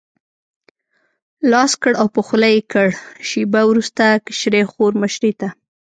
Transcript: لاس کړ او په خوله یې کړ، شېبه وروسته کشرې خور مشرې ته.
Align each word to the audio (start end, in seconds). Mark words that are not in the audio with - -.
لاس 1.51 1.71
کړ 1.81 1.93
او 2.01 2.07
په 2.15 2.21
خوله 2.27 2.47
یې 2.55 2.61
کړ، 2.71 2.87
شېبه 3.27 3.61
وروسته 3.69 4.03
کشرې 4.25 4.63
خور 4.71 4.91
مشرې 5.01 5.31
ته. 5.39 5.47